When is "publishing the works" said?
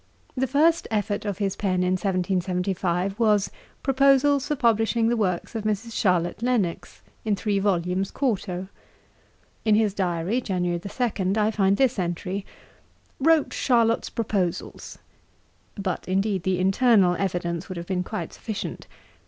4.55-5.53